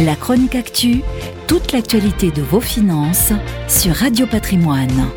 [0.00, 1.02] La chronique actu,
[1.48, 3.32] toute l'actualité de vos finances
[3.66, 5.10] sur Radio Patrimoine.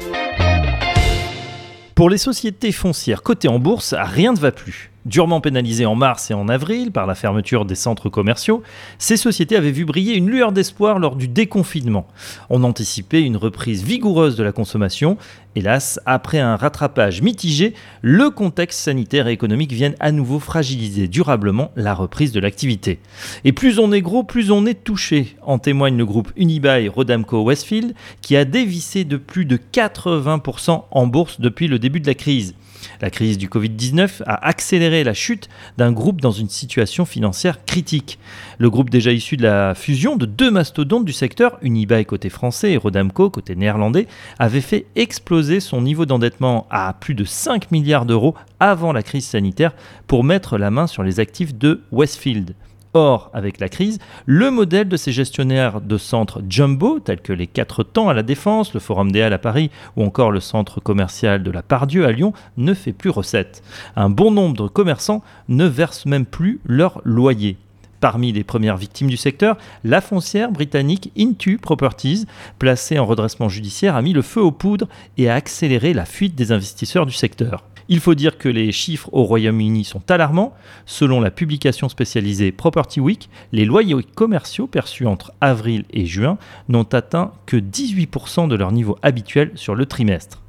[1.93, 4.90] Pour les sociétés foncières cotées en bourse, rien ne va plus.
[5.05, 8.61] Durement pénalisées en mars et en avril par la fermeture des centres commerciaux,
[8.99, 12.05] ces sociétés avaient vu briller une lueur d'espoir lors du déconfinement.
[12.51, 15.17] On anticipait une reprise vigoureuse de la consommation.
[15.55, 21.71] Hélas, après un rattrapage mitigé, le contexte sanitaire et économique vient à nouveau fragiliser durablement
[21.75, 22.99] la reprise de l'activité.
[23.43, 27.41] Et plus on est gros, plus on est touché, en témoigne le groupe Unibail Rodamco
[27.41, 32.13] Westfield qui a dévissé de plus de 80% en bourse depuis le début de la
[32.13, 32.53] crise.
[33.01, 38.19] La crise du Covid-19 a accéléré la chute d'un groupe dans une situation financière critique.
[38.57, 42.71] Le groupe déjà issu de la fusion de deux mastodontes du secteur, Unibail côté français
[42.71, 44.07] et Rodamco côté néerlandais,
[44.39, 49.25] avait fait exploser son niveau d'endettement à plus de 5 milliards d'euros avant la crise
[49.25, 49.73] sanitaire
[50.07, 52.53] pour mettre la main sur les actifs de Westfield.
[52.93, 57.47] Or, avec la crise, le modèle de ces gestionnaires de centres jumbo, tels que les
[57.47, 60.81] 4 temps à la Défense, le Forum des Halles à Paris ou encore le centre
[60.81, 63.63] commercial de la Pardieu à Lyon, ne fait plus recette.
[63.95, 67.55] Un bon nombre de commerçants ne versent même plus leur loyer.
[68.01, 72.25] Parmi les premières victimes du secteur, la foncière britannique Intu Properties,
[72.59, 76.35] placée en redressement judiciaire, a mis le feu aux poudres et a accéléré la fuite
[76.35, 77.63] des investisseurs du secteur.
[77.93, 80.53] Il faut dire que les chiffres au Royaume-Uni sont alarmants.
[80.85, 86.37] Selon la publication spécialisée Property Week, les loyers commerciaux perçus entre avril et juin
[86.69, 90.41] n'ont atteint que 18% de leur niveau habituel sur le trimestre.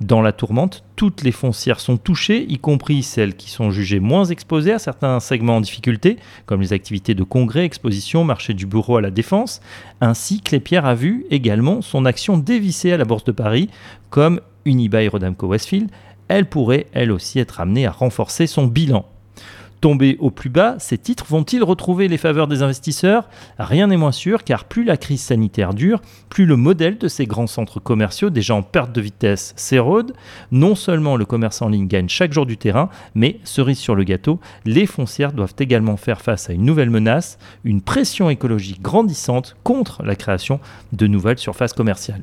[0.00, 4.24] Dans la tourmente, toutes les foncières sont touchées, y compris celles qui sont jugées moins
[4.24, 8.96] exposées à certains segments en difficulté, comme les activités de congrès, expositions, marché du bureau
[8.96, 9.60] à la défense,
[10.00, 13.68] ainsi pierres a vu également son action dévissée à la Bourse de Paris,
[14.08, 15.90] comme Unibail Rodamco Westfield,
[16.28, 19.06] elle pourrait elle aussi être amenée à renforcer son bilan.
[19.80, 23.28] Tombés au plus bas, ces titres vont-ils retrouver les faveurs des investisseurs?
[23.58, 27.26] Rien n'est moins sûr car plus la crise sanitaire dure, plus le modèle de ces
[27.26, 30.14] grands centres commerciaux déjà en perte de vitesse s'érode.
[30.50, 34.04] Non seulement le commerce en ligne gagne chaque jour du terrain, mais cerise sur le
[34.04, 39.56] gâteau, les foncières doivent également faire face à une nouvelle menace, une pression écologique grandissante
[39.62, 40.58] contre la création
[40.92, 42.22] de nouvelles surfaces commerciales.